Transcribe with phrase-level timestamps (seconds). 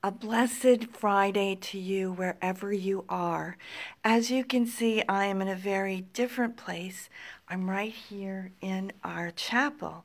[0.00, 3.56] A blessed Friday to you wherever you are.
[4.04, 7.10] As you can see, I am in a very different place.
[7.48, 10.04] I'm right here in our chapel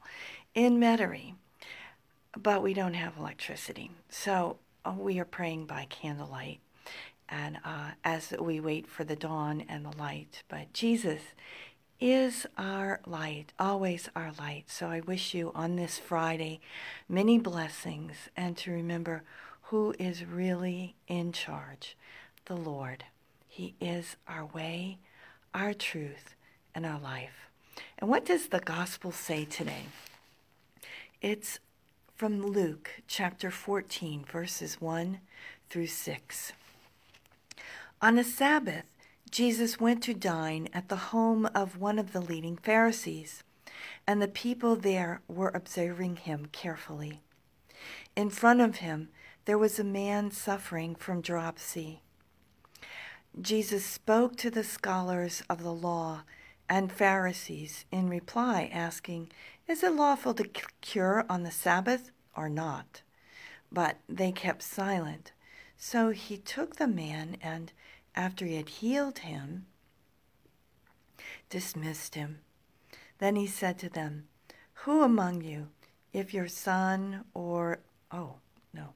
[0.56, 1.36] in Metairie,
[2.36, 3.92] but we don't have electricity.
[4.10, 6.60] So uh, we are praying by candlelight
[7.30, 10.42] and uh, as we wait for the dawn and the light.
[10.48, 11.22] But Jesus
[12.00, 14.64] is our light, always our light.
[14.72, 16.62] So I wish you on this Friday
[17.08, 19.22] many blessings and to remember
[19.74, 21.98] who is really in charge
[22.46, 23.06] the Lord.
[23.48, 25.00] He is our way,
[25.52, 26.36] our truth,
[26.76, 27.50] and our life.
[27.98, 29.86] And what does the gospel say today?
[31.24, 31.58] It's
[32.16, 35.18] from Luke chapter 14, verses 1
[35.72, 36.54] through 6.
[38.00, 38.86] On a Sabbath,
[39.32, 43.42] Jesus went to dine at the home of one of the leading Pharisees,
[44.06, 47.22] and the people there were observing him carefully.
[48.16, 49.10] In front of him,
[49.46, 52.02] there was a man suffering from dropsy.
[53.40, 56.24] Jesus spoke to the scholars of the law
[56.70, 59.32] and Pharisees in reply, asking,
[59.68, 60.50] Is it lawful to
[60.82, 63.02] cure on the Sabbath or not?
[63.72, 65.34] But they kept silent.
[65.78, 67.74] So he took the man and,
[68.16, 69.66] after he had healed him,
[71.50, 72.40] dismissed him.
[73.18, 74.28] Then he said to them,
[74.86, 75.70] Who among you,
[76.14, 77.80] if your son or,
[78.12, 78.36] oh,
[78.74, 78.94] no,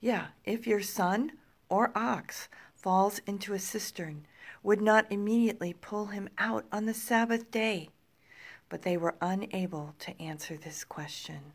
[0.00, 1.32] yeah, if your son
[1.68, 4.26] or ox falls into a cistern,
[4.62, 7.88] would not immediately pull him out on the Sabbath day.
[8.68, 11.52] But they were unable to answer this question.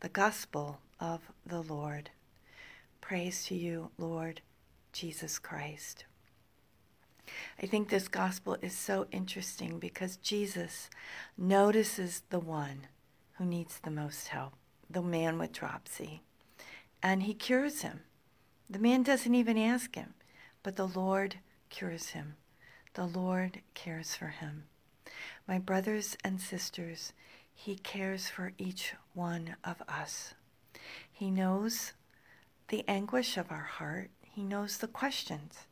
[0.00, 2.10] The Gospel of the Lord.
[3.00, 4.42] Praise to you, Lord
[4.92, 6.04] Jesus Christ.
[7.62, 10.90] I think this gospel is so interesting because Jesus
[11.38, 12.88] notices the one
[13.42, 14.52] who needs the most help,
[14.88, 16.22] the man with dropsy
[17.02, 18.02] and he cures him.
[18.70, 20.14] The man doesn't even ask him,
[20.62, 21.36] but the Lord
[21.68, 22.36] cures him.
[22.94, 24.64] The Lord cares for him.
[25.48, 27.12] My brothers and sisters,
[27.52, 30.34] he cares for each one of us.
[31.10, 31.92] He knows
[32.68, 34.10] the anguish of our heart.
[34.22, 35.66] He knows the questions.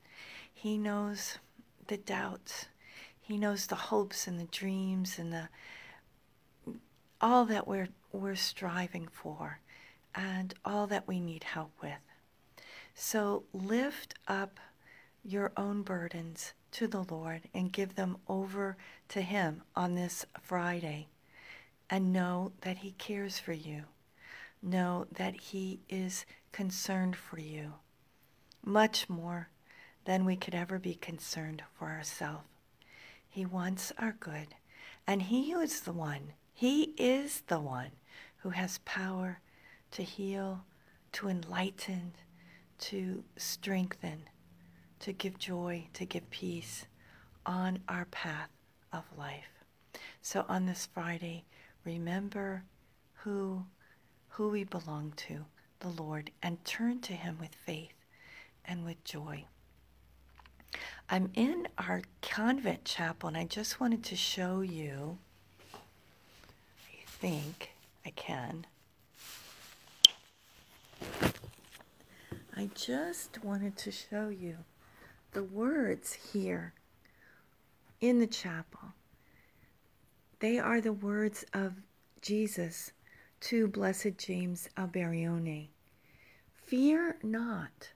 [0.53, 1.39] He knows
[1.87, 2.67] the doubts.
[3.21, 5.49] He knows the hopes and the dreams and the
[7.21, 9.61] all that we're we're striving for
[10.15, 11.93] and all that we need help with.
[12.95, 14.59] So lift up
[15.25, 18.77] your own burdens to the Lord and give them over
[19.09, 21.09] to Him on this Friday.
[21.89, 23.85] And know that He cares for you.
[24.63, 27.75] Know that He is concerned for you,
[28.65, 29.49] much more
[30.05, 32.45] than we could ever be concerned for ourselves.
[33.29, 34.49] He wants our good.
[35.07, 37.93] And He who is the one, He is the one
[38.43, 39.41] who has power
[39.93, 40.67] to heal,
[41.13, 42.13] to enlighten,
[42.81, 44.25] to strengthen,
[44.99, 46.85] to give joy, to give peace
[47.47, 48.51] on our path
[48.93, 49.65] of life.
[50.21, 51.47] So on this Friday,
[51.83, 52.65] remember
[53.25, 53.65] who
[54.29, 55.47] who we belong to,
[55.79, 58.05] the Lord, and turn to him with faith
[58.67, 59.47] and with joy.
[61.09, 65.17] I'm in our convent chapel and I just wanted to show you
[67.21, 67.71] think
[68.07, 68.67] I can
[72.57, 74.57] I just wanted to show you
[75.33, 76.75] the words here
[78.01, 78.81] in the chapel.
[80.41, 81.75] They are the words of
[82.21, 82.93] Jesus
[83.41, 85.69] to Blessed James Alberione.
[86.67, 87.91] Fear not,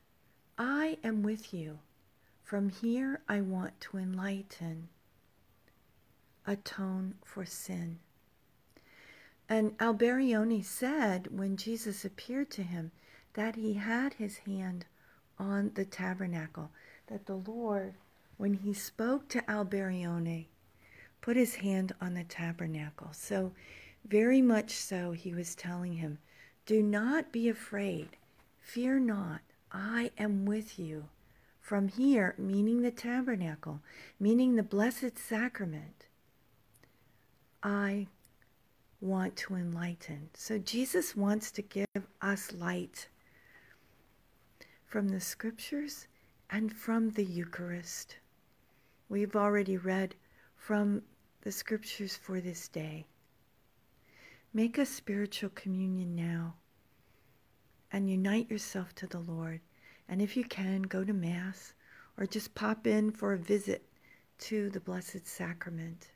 [0.57, 1.79] I am with you.
[2.43, 4.89] From here I want to enlighten,
[6.47, 7.99] atone for sin.
[9.49, 12.93] And Alberione said when Jesus appeared to him,
[13.35, 14.87] that he had his hand
[15.39, 16.71] on the tabernacle,
[17.09, 17.95] that the Lord,
[18.37, 20.47] when he spoke to Alberione,
[21.21, 23.09] put his hand on the tabernacle.
[23.13, 23.53] So,
[24.07, 26.19] very much so, he was telling him,
[26.67, 28.11] Do not be afraid,
[28.61, 29.41] fear not,
[29.73, 31.07] I am with you.
[31.61, 33.81] From here, meaning the tabernacle,
[34.21, 36.07] meaning the Blessed Sacrament,
[37.63, 38.09] I
[39.05, 40.31] want to enlighten.
[40.33, 41.87] So Jesus wants to give
[42.23, 43.09] us light
[44.87, 46.09] from the scriptures
[46.49, 48.17] and from the Eucharist.
[49.11, 50.15] We've already read
[50.57, 51.03] from
[51.43, 53.05] the scriptures for this day.
[54.55, 56.55] Make a spiritual communion now
[57.93, 59.61] and unite yourself to the Lord.
[60.09, 61.75] And if you can, go to Mass
[62.17, 63.85] or just pop in for a visit
[64.39, 66.13] to the Blessed Sacrament.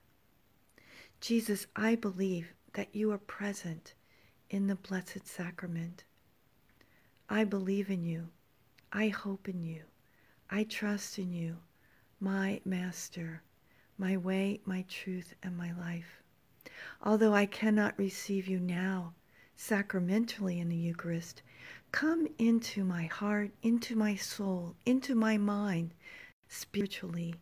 [1.20, 3.93] Jesus, I believe that you are present
[4.51, 6.05] in the Blessed Sacrament.
[7.29, 8.29] I believe in you.
[8.93, 9.83] I hope in you.
[10.49, 11.57] I trust in you,
[12.21, 13.43] my Master,
[13.99, 16.23] my way, my truth, and my life.
[17.03, 19.13] Although I cannot receive you now
[19.57, 21.43] sacramentally in the Eucharist,
[21.91, 25.95] come into my heart, into my soul, into my mind,
[26.47, 27.35] spiritually.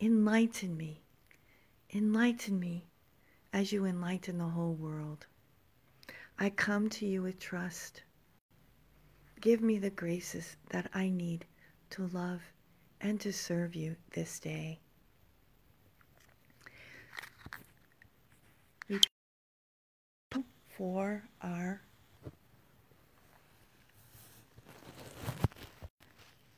[0.00, 1.02] Enlighten me.
[1.92, 2.86] Enlighten me
[3.54, 5.26] as you enlighten the whole world.
[6.40, 8.02] I come to you with trust.
[9.40, 11.44] Give me the graces that I need
[11.90, 12.42] to love
[13.00, 14.80] and to serve you this day.
[20.76, 21.80] For our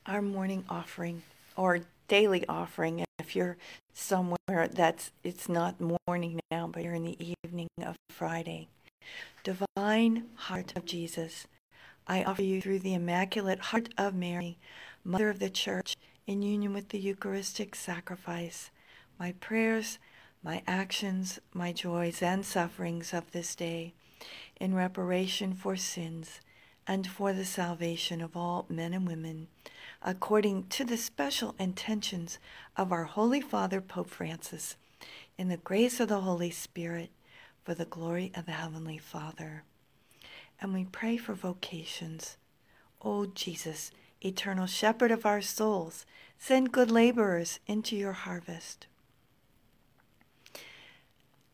[0.06, 1.22] our morning offering
[1.56, 3.56] or daily offering if you're
[3.92, 8.68] somewhere that's it's not morning now but you're in the evening of Friday.
[9.42, 11.46] Divine Heart of Jesus,
[12.06, 14.58] I offer you through the Immaculate Heart of Mary,
[15.04, 18.70] Mother of the Church, in union with the Eucharistic sacrifice,
[19.18, 19.98] my prayers,
[20.42, 23.94] my actions, my joys and sufferings of this day,
[24.60, 26.40] in reparation for sins
[26.86, 29.48] and for the salvation of all men and women,
[30.02, 32.38] according to the special intentions
[32.76, 34.76] of our Holy Father, Pope Francis,
[35.36, 37.10] in the grace of the Holy Spirit
[37.64, 39.64] for the glory of the Heavenly Father.
[40.60, 42.36] And we pray for vocations.
[43.02, 43.90] O Jesus,
[44.24, 46.06] eternal shepherd of our souls,
[46.38, 48.86] send good laborers into your harvest.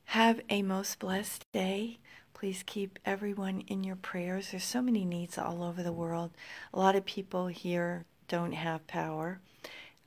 [0.06, 1.98] Have a most blessed day.
[2.42, 4.50] Please keep everyone in your prayers.
[4.50, 6.32] There's so many needs all over the world.
[6.74, 9.38] A lot of people here don't have power.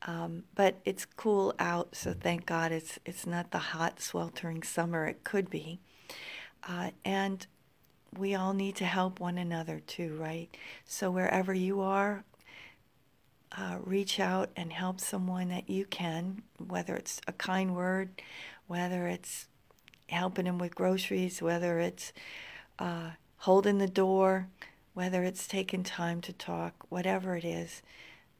[0.01, 5.05] Um, but it's cool out, so thank God it's it's not the hot, sweltering summer
[5.05, 5.79] it could be.
[6.67, 7.47] Uh, and
[8.17, 10.53] we all need to help one another too, right?
[10.83, 12.25] So wherever you are,
[13.57, 18.21] uh, reach out and help someone that you can, whether it's a kind word,
[18.67, 19.47] whether it's
[20.09, 22.13] helping him with groceries, whether it's
[22.79, 24.47] uh, holding the door,
[24.93, 27.81] whether it's taking time to talk, whatever it is,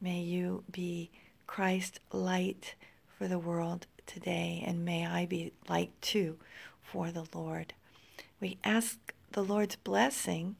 [0.00, 1.10] may you be
[1.46, 2.74] Christ light
[3.18, 6.36] for the world today, and may I be light too
[6.82, 7.74] for the Lord.
[8.40, 8.98] We ask
[9.32, 10.56] the Lord's blessing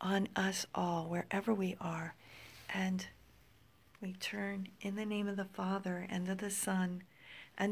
[0.00, 2.14] on us all, wherever we are.
[2.72, 3.06] And
[4.00, 7.02] we turn in the name of the Father, and of the Son,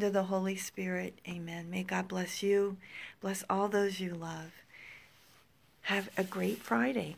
[0.02, 1.20] of the Holy Spirit.
[1.28, 1.70] Amen.
[1.70, 2.76] May God bless you,
[3.20, 4.52] bless all those you love.
[5.82, 7.16] Have a great Friday.